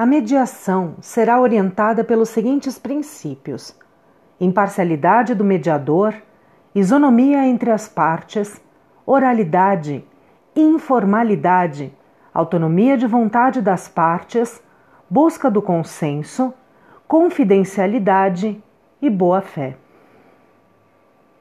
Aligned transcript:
A 0.00 0.06
mediação 0.06 0.94
será 1.00 1.40
orientada 1.40 2.04
pelos 2.04 2.28
seguintes 2.28 2.78
princípios: 2.78 3.76
imparcialidade 4.40 5.34
do 5.34 5.42
mediador, 5.42 6.14
isonomia 6.72 7.44
entre 7.44 7.72
as 7.72 7.88
partes, 7.88 8.62
oralidade, 9.04 10.04
informalidade, 10.54 11.92
autonomia 12.32 12.96
de 12.96 13.08
vontade 13.08 13.60
das 13.60 13.88
partes, 13.88 14.62
busca 15.10 15.50
do 15.50 15.60
consenso, 15.60 16.54
confidencialidade 17.08 18.62
e 19.02 19.10
boa-fé. 19.10 19.76